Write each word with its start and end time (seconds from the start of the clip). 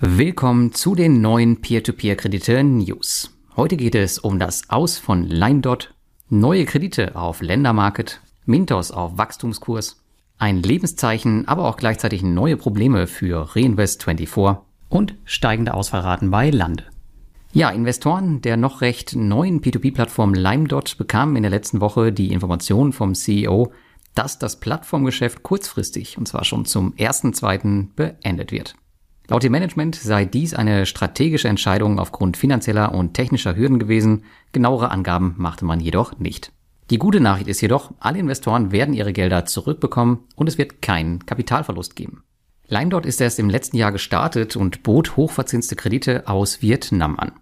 Willkommen 0.00 0.70
zu 0.70 0.94
den 0.94 1.20
neuen 1.20 1.60
Peer-to-Peer-Kredite-News. 1.60 3.36
Heute 3.56 3.76
geht 3.76 3.96
es 3.96 4.20
um 4.20 4.38
das 4.38 4.70
Aus 4.70 4.96
von 4.96 5.24
LimeDot, 5.24 5.92
neue 6.28 6.66
Kredite 6.66 7.16
auf 7.16 7.42
Ländermarket, 7.42 8.20
Mintos 8.46 8.92
auf 8.92 9.18
Wachstumskurs, 9.18 10.00
ein 10.38 10.62
Lebenszeichen, 10.62 11.48
aber 11.48 11.64
auch 11.64 11.76
gleichzeitig 11.76 12.22
neue 12.22 12.56
Probleme 12.56 13.08
für 13.08 13.48
Reinvest24 13.48 14.58
und 14.88 15.16
steigende 15.24 15.74
Ausfallraten 15.74 16.30
bei 16.30 16.50
Lande. 16.50 16.84
Ja, 17.52 17.70
Investoren 17.70 18.40
der 18.40 18.56
noch 18.56 18.82
recht 18.82 19.16
neuen 19.16 19.60
P2P-Plattform 19.60 20.32
LimeDot 20.32 20.96
bekamen 20.96 21.34
in 21.34 21.42
der 21.42 21.50
letzten 21.50 21.80
Woche 21.80 22.12
die 22.12 22.32
Information 22.32 22.92
vom 22.92 23.16
CEO, 23.16 23.72
dass 24.14 24.38
das 24.38 24.60
Plattformgeschäft 24.60 25.42
kurzfristig, 25.42 26.18
und 26.18 26.28
zwar 26.28 26.44
schon 26.44 26.66
zum 26.66 26.94
1.2. 26.94 27.88
beendet 27.96 28.52
wird. 28.52 28.76
Laut 29.30 29.42
dem 29.42 29.52
Management 29.52 29.94
sei 29.94 30.24
dies 30.24 30.54
eine 30.54 30.86
strategische 30.86 31.48
Entscheidung 31.48 31.98
aufgrund 31.98 32.38
finanzieller 32.38 32.94
und 32.94 33.12
technischer 33.12 33.54
Hürden 33.54 33.78
gewesen. 33.78 34.24
Genauere 34.52 34.90
Angaben 34.90 35.34
machte 35.36 35.66
man 35.66 35.80
jedoch 35.80 36.18
nicht. 36.18 36.50
Die 36.88 36.96
gute 36.96 37.20
Nachricht 37.20 37.48
ist 37.48 37.60
jedoch, 37.60 37.92
alle 38.00 38.18
Investoren 38.18 38.72
werden 38.72 38.94
ihre 38.94 39.12
Gelder 39.12 39.44
zurückbekommen 39.44 40.20
und 40.34 40.48
es 40.48 40.56
wird 40.56 40.80
keinen 40.80 41.26
Kapitalverlust 41.26 41.94
geben. 41.94 42.24
LimeDot 42.68 43.04
ist 43.04 43.20
erst 43.20 43.38
im 43.38 43.50
letzten 43.50 43.76
Jahr 43.76 43.92
gestartet 43.92 44.56
und 44.56 44.82
bot 44.82 45.16
hochverzinste 45.16 45.76
Kredite 45.76 46.26
aus 46.26 46.62
Vietnam 46.62 47.18
an. 47.18 47.32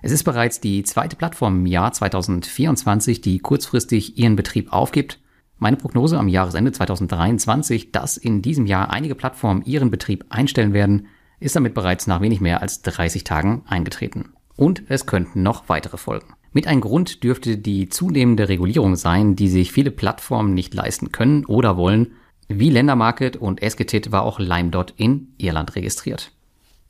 Es 0.00 0.12
ist 0.12 0.22
bereits 0.22 0.60
die 0.60 0.84
zweite 0.84 1.16
Plattform 1.16 1.58
im 1.58 1.66
Jahr 1.66 1.92
2024, 1.92 3.20
die 3.20 3.40
kurzfristig 3.40 4.16
ihren 4.16 4.36
Betrieb 4.36 4.72
aufgibt. 4.72 5.18
Meine 5.58 5.76
Prognose 5.76 6.18
am 6.18 6.28
Jahresende 6.28 6.70
2023, 6.70 7.90
dass 7.90 8.16
in 8.16 8.42
diesem 8.42 8.66
Jahr 8.66 8.92
einige 8.92 9.16
Plattformen 9.16 9.64
ihren 9.64 9.90
Betrieb 9.90 10.24
einstellen 10.28 10.72
werden, 10.72 11.08
ist 11.42 11.56
damit 11.56 11.74
bereits 11.74 12.06
nach 12.06 12.20
wenig 12.20 12.40
mehr 12.40 12.62
als 12.62 12.82
30 12.82 13.24
Tagen 13.24 13.62
eingetreten. 13.66 14.32
Und 14.56 14.82
es 14.88 15.06
könnten 15.06 15.42
noch 15.42 15.68
weitere 15.68 15.96
folgen. 15.96 16.34
Mit 16.52 16.66
ein 16.66 16.80
Grund 16.80 17.24
dürfte 17.24 17.56
die 17.56 17.88
zunehmende 17.88 18.48
Regulierung 18.48 18.96
sein, 18.96 19.36
die 19.36 19.48
sich 19.48 19.72
viele 19.72 19.90
Plattformen 19.90 20.54
nicht 20.54 20.74
leisten 20.74 21.10
können 21.10 21.46
oder 21.46 21.76
wollen. 21.76 22.12
Wie 22.48 22.68
Ländermarket 22.68 23.36
und 23.36 23.62
Esketit 23.62 24.12
war 24.12 24.22
auch 24.22 24.38
LimeDot 24.38 24.92
in 24.96 25.28
Irland 25.38 25.74
registriert. 25.74 26.32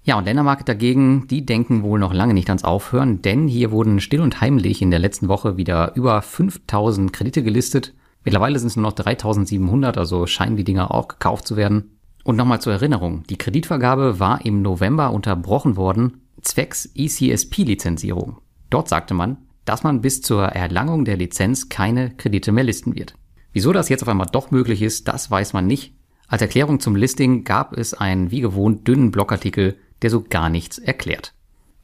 Ja, 0.04 0.18
und 0.18 0.24
Ländermarket 0.24 0.68
dagegen, 0.68 1.28
die 1.28 1.46
denken 1.46 1.84
wohl 1.84 2.00
noch 2.00 2.12
lange 2.12 2.34
nicht 2.34 2.48
ans 2.48 2.64
Aufhören, 2.64 3.22
denn 3.22 3.46
hier 3.46 3.70
wurden 3.70 4.00
still 4.00 4.20
und 4.20 4.40
heimlich 4.40 4.82
in 4.82 4.90
der 4.90 4.98
letzten 4.98 5.28
Woche 5.28 5.56
wieder 5.56 5.94
über 5.94 6.20
5000 6.20 7.12
Kredite 7.12 7.44
gelistet. 7.44 7.94
Mittlerweile 8.24 8.58
sind 8.58 8.68
es 8.68 8.77
nur 8.77 8.82
noch 8.82 8.94
3700, 8.94 9.96
also 9.96 10.27
scheinen 10.27 10.56
die 10.56 10.64
Dinger 10.64 10.92
auch 10.92 11.06
gekauft 11.06 11.46
zu 11.46 11.56
werden. 11.56 11.91
Und 12.24 12.36
nochmal 12.36 12.60
zur 12.60 12.72
Erinnerung, 12.72 13.24
die 13.28 13.36
Kreditvergabe 13.36 14.20
war 14.20 14.44
im 14.44 14.62
November 14.62 15.12
unterbrochen 15.12 15.76
worden, 15.76 16.22
zwecks 16.40 16.88
ECSP-Lizenzierung. 16.94 18.38
Dort 18.70 18.88
sagte 18.88 19.14
man, 19.14 19.38
dass 19.64 19.82
man 19.82 20.00
bis 20.00 20.22
zur 20.22 20.44
Erlangung 20.44 21.04
der 21.04 21.16
Lizenz 21.16 21.68
keine 21.68 22.10
Kredite 22.10 22.52
mehr 22.52 22.64
listen 22.64 22.94
wird. 22.94 23.14
Wieso 23.52 23.72
das 23.72 23.88
jetzt 23.88 24.02
auf 24.02 24.08
einmal 24.08 24.28
doch 24.30 24.50
möglich 24.50 24.82
ist, 24.82 25.08
das 25.08 25.30
weiß 25.30 25.52
man 25.52 25.66
nicht. 25.66 25.94
Als 26.26 26.42
Erklärung 26.42 26.80
zum 26.80 26.96
Listing 26.96 27.44
gab 27.44 27.76
es 27.76 27.92
einen 27.92 28.30
wie 28.30 28.40
gewohnt 28.40 28.88
dünnen 28.88 29.10
Blogartikel, 29.10 29.76
der 30.00 30.10
so 30.10 30.22
gar 30.22 30.48
nichts 30.48 30.78
erklärt. 30.78 31.34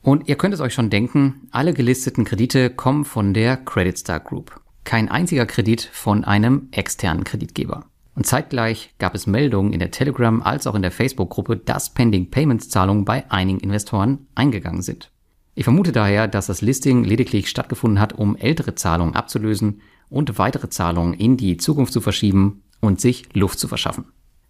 Und 0.03 0.28
ihr 0.28 0.36
könnt 0.36 0.55
es 0.55 0.61
euch 0.61 0.72
schon 0.72 0.91
denken, 0.91 1.48
alle 1.50 1.75
gelisteten 1.75 2.25
Kredite 2.25 2.70
kommen 2.70 3.05
von 3.05 3.34
der 3.34 3.56
Credit 3.59 3.98
Star 3.98 4.20
Group. 4.20 4.61
Kein 4.84 5.11
einziger 5.11 5.44
Kredit 5.44 5.83
von 5.92 6.25
einem 6.25 6.69
externen 6.70 7.25
Kreditgeber. 7.25 7.84
Und 8.19 8.25
zeitgleich 8.25 8.97
gab 8.99 9.15
es 9.15 9.29
Meldungen 9.29 9.73
in 9.73 9.79
der 9.79 9.93
Telegram 9.93 10.43
als 10.43 10.67
auch 10.67 10.75
in 10.75 10.83
der 10.83 10.91
Facebook-Gruppe, 10.91 11.57
dass 11.57 11.95
Pending 11.95 12.33
Payments 12.33 12.69
Zahlungen 12.69 13.05
bei 13.05 13.31
einigen 13.31 13.61
Investoren 13.61 14.27
eingegangen 14.35 14.83
sind. 14.83 15.13
Ich 15.55 15.63
vermute 15.63 15.93
daher, 15.93 16.27
dass 16.27 16.49
das 16.49 16.61
Listing 16.61 17.05
lediglich 17.05 17.49
stattgefunden 17.49 18.01
hat, 18.01 18.15
um 18.15 18.35
ältere 18.35 18.75
Zahlungen 18.75 19.15
abzulösen 19.15 19.83
und 20.09 20.37
weitere 20.37 20.69
Zahlungen 20.69 21.15
in 21.15 21.37
die 21.37 21.59
Zukunft 21.59 21.93
zu 21.93 22.01
verschieben 22.01 22.65
und 22.81 23.01
sich 23.01 23.33
Luft 23.34 23.61
zu 23.61 23.69
verschaffen. 23.69 24.07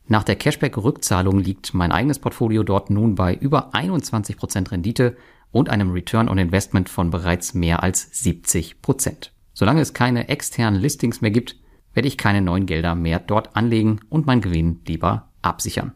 Nach 0.06 0.24
der 0.24 0.36
Cashback-Rückzahlung 0.36 1.38
liegt 1.38 1.74
mein 1.74 1.92
eigenes 1.92 2.20
Portfolio 2.20 2.62
dort 2.62 2.88
nun 2.88 3.16
bei 3.16 3.34
über 3.34 3.74
21% 3.74 4.70
Rendite 4.70 5.18
und 5.50 5.68
einem 5.68 5.90
Return 5.90 6.30
on 6.30 6.38
Investment 6.38 6.88
von 6.88 7.10
bereits 7.10 7.52
mehr 7.52 7.82
als 7.82 8.10
70%. 8.14 9.28
Solange 9.52 9.82
es 9.82 9.92
keine 9.92 10.30
externen 10.30 10.80
Listings 10.80 11.20
mehr 11.20 11.32
gibt, 11.32 11.56
werde 11.98 12.06
ich 12.06 12.16
keine 12.16 12.42
neuen 12.42 12.66
Gelder 12.66 12.94
mehr 12.94 13.18
dort 13.18 13.56
anlegen 13.56 13.98
und 14.08 14.24
mein 14.24 14.40
Gewinn 14.40 14.82
lieber 14.86 15.30
absichern. 15.42 15.94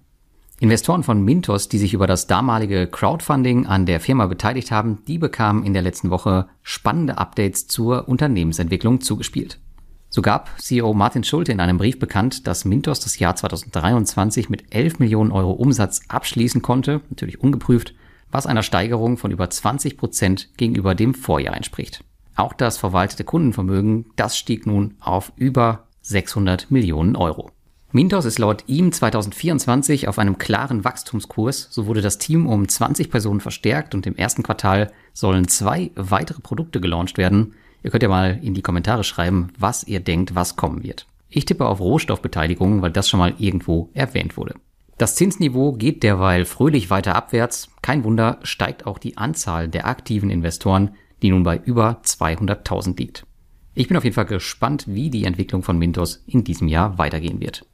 Investoren 0.58 1.04
von 1.04 1.22
Mintos, 1.24 1.68
die 1.68 1.78
sich 1.78 1.94
über 1.94 2.08
das 2.08 2.26
damalige 2.26 2.88
Crowdfunding 2.88 3.66
an 3.66 3.86
der 3.86 4.00
Firma 4.00 4.26
beteiligt 4.26 4.72
haben, 4.72 5.04
die 5.06 5.18
bekamen 5.18 5.62
in 5.62 5.74
der 5.74 5.82
letzten 5.82 6.10
Woche 6.10 6.48
spannende 6.60 7.18
Updates 7.18 7.68
zur 7.68 8.08
Unternehmensentwicklung 8.08 9.00
zugespielt. 9.00 9.60
So 10.08 10.22
gab 10.22 10.50
CEO 10.58 10.92
Martin 10.92 11.22
Schulte 11.22 11.52
in 11.52 11.60
einem 11.60 11.78
Brief 11.78 12.00
bekannt, 12.00 12.48
dass 12.48 12.64
Mintos 12.64 12.98
das 12.98 13.20
Jahr 13.20 13.36
2023 13.36 14.50
mit 14.50 14.74
11 14.74 14.98
Millionen 14.98 15.30
Euro 15.30 15.52
Umsatz 15.52 16.00
abschließen 16.08 16.62
konnte, 16.62 17.00
natürlich 17.10 17.40
ungeprüft, 17.40 17.94
was 18.32 18.48
einer 18.48 18.64
Steigerung 18.64 19.18
von 19.18 19.30
über 19.30 19.48
20 19.48 19.96
Prozent 19.96 20.48
gegenüber 20.56 20.96
dem 20.96 21.14
Vorjahr 21.14 21.54
entspricht. 21.54 22.02
Auch 22.34 22.54
das 22.54 22.78
verwaltete 22.78 23.22
Kundenvermögen, 23.22 24.06
das 24.16 24.36
stieg 24.36 24.66
nun 24.66 24.94
auf 25.00 25.32
über 25.36 25.86
600 26.02 26.70
Millionen 26.70 27.16
Euro. 27.16 27.50
Mintos 27.94 28.24
ist 28.24 28.38
laut 28.38 28.64
ihm 28.68 28.90
2024 28.90 30.08
auf 30.08 30.18
einem 30.18 30.38
klaren 30.38 30.82
Wachstumskurs. 30.82 31.68
So 31.70 31.86
wurde 31.86 32.00
das 32.00 32.16
Team 32.16 32.46
um 32.46 32.66
20 32.66 33.10
Personen 33.10 33.40
verstärkt 33.40 33.94
und 33.94 34.06
im 34.06 34.16
ersten 34.16 34.42
Quartal 34.42 34.90
sollen 35.12 35.46
zwei 35.46 35.90
weitere 35.94 36.40
Produkte 36.40 36.80
gelauncht 36.80 37.18
werden. 37.18 37.54
Ihr 37.82 37.90
könnt 37.90 38.02
ja 38.02 38.08
mal 38.08 38.40
in 38.42 38.54
die 38.54 38.62
Kommentare 38.62 39.04
schreiben, 39.04 39.48
was 39.58 39.84
ihr 39.84 40.00
denkt, 40.00 40.34
was 40.34 40.56
kommen 40.56 40.82
wird. 40.82 41.06
Ich 41.28 41.44
tippe 41.44 41.66
auf 41.66 41.80
Rohstoffbeteiligung, 41.80 42.80
weil 42.80 42.92
das 42.92 43.10
schon 43.10 43.18
mal 43.18 43.34
irgendwo 43.38 43.90
erwähnt 43.92 44.36
wurde. 44.36 44.54
Das 44.96 45.14
Zinsniveau 45.14 45.72
geht 45.72 46.02
derweil 46.02 46.44
fröhlich 46.44 46.88
weiter 46.88 47.14
abwärts. 47.14 47.68
Kein 47.82 48.04
Wunder, 48.04 48.38
steigt 48.42 48.86
auch 48.86 48.98
die 48.98 49.16
Anzahl 49.18 49.68
der 49.68 49.86
aktiven 49.86 50.30
Investoren, 50.30 50.92
die 51.22 51.30
nun 51.30 51.42
bei 51.42 51.58
über 51.58 52.00
200.000 52.04 52.98
liegt. 52.98 53.26
Ich 53.74 53.88
bin 53.88 53.96
auf 53.96 54.04
jeden 54.04 54.14
Fall 54.14 54.26
gespannt, 54.26 54.84
wie 54.86 55.08
die 55.08 55.24
Entwicklung 55.24 55.62
von 55.62 55.78
Mintos 55.78 56.22
in 56.26 56.44
diesem 56.44 56.68
Jahr 56.68 56.98
weitergehen 56.98 57.40
wird. 57.40 57.64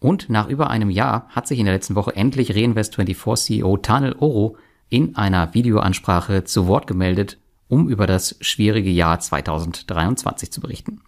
Und 0.00 0.28
nach 0.28 0.48
über 0.48 0.68
einem 0.68 0.90
Jahr 0.90 1.28
hat 1.28 1.46
sich 1.46 1.60
in 1.60 1.64
der 1.64 1.74
letzten 1.74 1.94
Woche 1.94 2.14
endlich 2.16 2.50
Reinvest24 2.50 3.36
CEO 3.36 3.76
Tanel 3.76 4.16
Oro 4.18 4.56
in 4.88 5.14
einer 5.16 5.54
Videoansprache 5.54 6.44
zu 6.44 6.66
Wort 6.66 6.88
gemeldet, 6.88 7.38
um 7.68 7.88
über 7.88 8.06
das 8.06 8.36
schwierige 8.40 8.90
Jahr 8.90 9.20
2023 9.20 10.50
zu 10.50 10.60
berichten. 10.60 11.00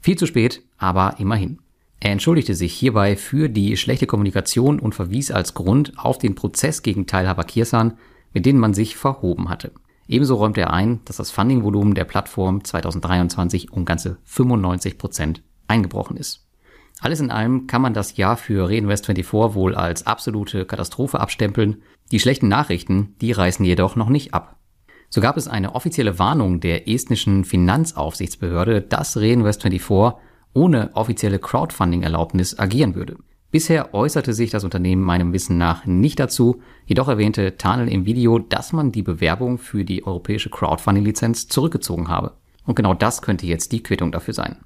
Viel 0.00 0.16
zu 0.16 0.26
spät, 0.26 0.62
aber 0.78 1.16
immerhin. 1.18 1.58
Er 2.00 2.12
entschuldigte 2.12 2.54
sich 2.54 2.72
hierbei 2.72 3.16
für 3.16 3.50
die 3.50 3.76
schlechte 3.76 4.06
Kommunikation 4.06 4.80
und 4.80 4.94
verwies 4.94 5.30
als 5.30 5.52
Grund 5.52 5.92
auf 5.98 6.16
den 6.16 6.34
Prozess 6.34 6.82
gegen 6.82 7.06
Teilhaber 7.06 7.44
Kirsan, 7.44 7.98
mit 8.32 8.46
denen 8.46 8.58
man 8.58 8.72
sich 8.72 8.96
verhoben 8.96 9.50
hatte. 9.50 9.72
Ebenso 10.10 10.34
räumt 10.34 10.58
er 10.58 10.72
ein, 10.72 10.98
dass 11.04 11.18
das 11.18 11.30
Fundingvolumen 11.30 11.94
der 11.94 12.02
Plattform 12.02 12.64
2023 12.64 13.72
um 13.72 13.84
ganze 13.84 14.18
95 14.24 14.98
Prozent 14.98 15.44
eingebrochen 15.68 16.16
ist. 16.16 16.48
Alles 17.00 17.20
in 17.20 17.30
allem 17.30 17.68
kann 17.68 17.80
man 17.80 17.94
das 17.94 18.16
Jahr 18.16 18.36
für 18.36 18.68
Reinvest24 18.68 19.54
wohl 19.54 19.76
als 19.76 20.08
absolute 20.08 20.66
Katastrophe 20.66 21.20
abstempeln. 21.20 21.82
Die 22.10 22.18
schlechten 22.18 22.48
Nachrichten, 22.48 23.14
die 23.20 23.30
reißen 23.30 23.64
jedoch 23.64 23.94
noch 23.94 24.08
nicht 24.08 24.34
ab. 24.34 24.56
So 25.10 25.20
gab 25.20 25.36
es 25.36 25.46
eine 25.46 25.76
offizielle 25.76 26.18
Warnung 26.18 26.58
der 26.58 26.88
estnischen 26.88 27.44
Finanzaufsichtsbehörde, 27.44 28.82
dass 28.82 29.16
Reinvest24 29.16 30.16
ohne 30.54 30.90
offizielle 30.94 31.38
Crowdfunding-Erlaubnis 31.38 32.58
agieren 32.58 32.96
würde. 32.96 33.16
Bisher 33.50 33.94
äußerte 33.94 34.32
sich 34.32 34.50
das 34.50 34.62
Unternehmen 34.62 35.02
meinem 35.02 35.32
Wissen 35.32 35.58
nach 35.58 35.84
nicht 35.84 36.20
dazu, 36.20 36.62
jedoch 36.86 37.08
erwähnte 37.08 37.56
Tanel 37.56 37.88
im 37.88 38.06
Video, 38.06 38.38
dass 38.38 38.72
man 38.72 38.92
die 38.92 39.02
Bewerbung 39.02 39.58
für 39.58 39.84
die 39.84 40.06
europäische 40.06 40.50
Crowdfunding-Lizenz 40.50 41.48
zurückgezogen 41.48 42.08
habe. 42.08 42.34
Und 42.64 42.76
genau 42.76 42.94
das 42.94 43.22
könnte 43.22 43.46
jetzt 43.46 43.72
die 43.72 43.82
Quittung 43.82 44.12
dafür 44.12 44.34
sein. 44.34 44.58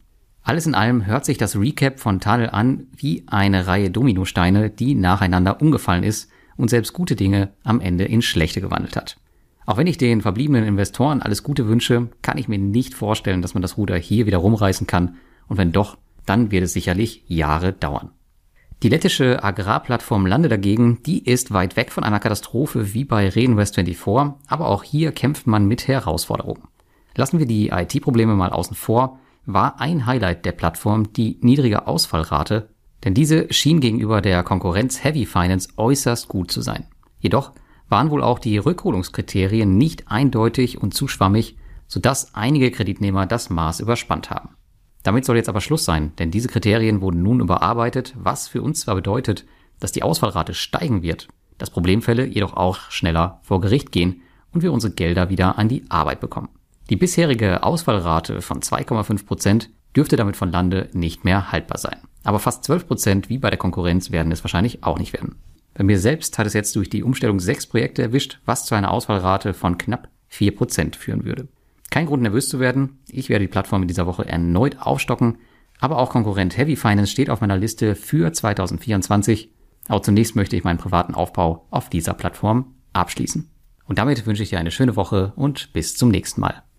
Alles 0.43 0.67
in 0.67 0.75
allem 0.75 1.07
hört 1.07 1.25
sich 1.25 1.39
das 1.39 1.57
Recap 1.57 1.99
von 1.99 2.21
Tanel 2.21 2.51
an 2.51 2.89
wie 2.95 3.25
eine 3.27 3.67
Reihe 3.67 3.91
Dominosteine, 3.91 4.69
die 4.69 4.95
nacheinander 4.95 5.63
umgefallen 5.63 6.05
ist 6.05 6.31
und 6.59 6.69
selbst 6.69 6.93
gute 6.93 7.17
Dinge 7.17 7.55
am 7.63 7.81
Ende 7.81 8.05
in 8.05 8.21
schlechte 8.21 8.61
gewandelt 8.61 8.97
hat. 8.97 9.17
Auch 9.65 9.79
wenn 9.79 9.87
ich 9.87 9.97
den 9.97 10.21
verbliebenen 10.21 10.65
Investoren 10.65 11.23
alles 11.23 11.43
Gute 11.43 11.67
wünsche, 11.69 12.09
kann 12.21 12.37
ich 12.37 12.49
mir 12.49 12.59
nicht 12.59 12.93
vorstellen, 12.93 13.41
dass 13.41 13.55
man 13.55 13.63
das 13.63 13.79
Ruder 13.79 13.97
hier 13.97 14.27
wieder 14.27 14.37
rumreißen 14.37 14.87
kann. 14.87 15.17
Und 15.49 15.57
wenn 15.57 15.73
doch, 15.73 15.97
dann 16.27 16.51
wird 16.51 16.65
es 16.65 16.75
sicherlich 16.75 17.25
Jahre 17.27 17.73
dauern. 17.73 18.11
Die 18.85 18.91
lettische 18.91 19.43
Agrarplattform 19.43 20.27
Lande 20.27 20.51
dagegen, 20.51 21.03
die 21.05 21.25
ist 21.25 21.55
weit 21.55 21.75
weg 21.75 21.91
von 21.91 22.05
einer 22.05 22.21
Katastrophe 22.21 22.93
wie 22.93 23.05
bei 23.05 23.29
Reinvest24, 23.29 24.35
aber 24.47 24.69
auch 24.69 24.83
hier 24.83 25.11
kämpft 25.11 25.47
man 25.47 25.67
mit 25.67 25.89
Herausforderungen. 25.89 26.65
Lassen 27.17 27.39
wir 27.39 27.47
die 27.47 27.69
IT-Probleme 27.69 28.35
mal 28.35 28.51
außen 28.51 28.77
vor, 28.77 29.21
war 29.47 29.81
ein 29.81 30.05
Highlight 30.05 30.45
der 30.45 30.53
Plattform 30.53 31.15
die 31.15 31.39
niedrige 31.41 31.87
Ausfallrate, 31.87 32.69
denn 33.05 33.15
diese 33.15 33.51
schien 33.51 33.81
gegenüber 33.81 34.21
der 34.21 34.43
Konkurrenz 34.43 35.03
Heavy 35.03 35.25
Finance 35.25 35.71
äußerst 35.79 36.29
gut 36.29 36.51
zu 36.51 36.61
sein. 36.61 36.85
Jedoch 37.21 37.53
waren 37.89 38.11
wohl 38.11 38.23
auch 38.23 38.39
die 38.39 38.59
Rückholungskriterien 38.59 39.79
nicht 39.79 40.09
eindeutig 40.09 40.83
und 40.83 40.93
zu 40.93 41.09
schwammig, 41.09 41.57
sodass 41.87 42.35
einige 42.35 42.71
Kreditnehmer 42.71 43.25
das 43.25 43.49
Maß 43.49 43.81
überspannt 43.81 44.29
haben. 44.29 44.51
Damit 45.05 45.27
soll 45.27 45.37
jetzt 45.37 45.51
aber 45.51 45.61
Schluss 45.61 45.85
sein, 45.85 46.13
denn 46.19 46.31
diese 46.31 46.49
Kriterien 46.49 47.03
wurden 47.03 47.23
nun 47.23 47.41
überarbeitet, 47.41 48.15
was 48.17 48.49
für 48.49 48.63
uns 48.63 48.81
zwar 48.81 48.97
bedeutet, 48.97 49.45
dass 49.79 49.93
die 49.93 50.03
Ausfallrate 50.03 50.55
steigen 50.55 51.03
wird, 51.03 51.29
dass 51.59 51.71
Problemfälle 51.71 52.25
jedoch 52.25 52.55
auch 52.55 52.91
schneller 52.91 53.39
vor 53.43 53.61
Gericht 53.61 53.93
gehen 53.93 54.23
und 54.53 54.63
wir 54.63 54.73
unsere 54.73 54.95
Gelder 54.95 55.29
wieder 55.29 55.59
an 55.59 55.69
die 55.69 55.85
Arbeit 55.91 56.21
bekommen. 56.21 56.49
Die 56.89 56.97
bisherige 56.97 57.63
Ausfallrate 57.63 58.41
von 58.41 58.61
2,5 58.61 59.27
Prozent 59.27 59.71
dürfte 59.95 60.17
damit 60.17 60.37
von 60.37 60.51
Lande 60.51 60.89
nicht 60.95 61.25
mehr 61.25 61.53
haltbar 61.53 61.79
sein. 61.79 61.99
Aber 62.25 62.39
fast 62.39 62.65
12 62.65 62.87
Prozent 62.87 63.29
wie 63.29 63.39
bei 63.39 63.51
der 63.51 63.59
Konkurrenz 63.59 64.11
werden 64.11 64.33
es 64.33 64.43
wahrscheinlich 64.43 64.85
auch 64.85 64.99
nicht 64.99 65.13
werden. 65.13 65.37
Bei 65.75 65.85
mir 65.85 65.99
selbst 65.99 66.39
hat 66.39 66.47
es 66.47 66.55
jetzt 66.55 66.75
durch 66.77 66.89
die 66.89 67.03
Umstellung 67.03 67.41
sechs 67.41 67.67
Projekte 67.67 68.03
erwischt, 68.03 68.41
was 68.47 68.65
zu 68.65 68.75
einer 68.75 68.91
Ausfallrate 68.91 69.53
von 69.53 69.77
knapp 69.77 70.09
4 70.29 70.57
Prozent 70.57 70.97
führen 70.97 71.25
würde. 71.25 71.49
Kein 71.95 72.07
Grund 72.07 72.25
nervös 72.25 72.49
zu 72.49 72.59
werden. 72.59 72.99
Ich 73.07 73.29
werde 73.29 73.45
die 73.45 73.51
Plattform 73.53 73.83
in 73.83 73.87
dieser 73.87 74.09
Woche 74.09 74.27
erneut 74.27 74.79
aufstocken. 74.81 75.39
Aber 75.79 75.99
auch 75.99 76.11
Konkurrent 76.11 76.57
Heavy 76.59 76.75
Finance 76.75 77.13
steht 77.13 77.31
auf 77.31 77.41
meiner 77.41 77.57
Liste 77.57 77.95
für 77.95 78.33
2024. 78.33 79.53
Aber 79.87 80.03
zunächst 80.03 80.35
möchte 80.35 80.57
ich 80.57 80.65
meinen 80.65 80.81
privaten 80.81 81.15
Aufbau 81.15 81.69
auf 81.71 81.89
dieser 81.91 82.15
Plattform 82.15 82.75
abschließen. 82.95 83.49
Und 83.85 84.01
damit 84.01 84.27
wünsche 84.27 84.43
ich 84.43 84.51
dir 84.51 84.59
eine 84.59 84.73
schöne 84.73 84.97
Woche 84.97 85.35
und 85.37 85.73
bis 85.73 85.97
zum 85.97 86.09
nächsten 86.09 86.41
Mal. 86.41 86.65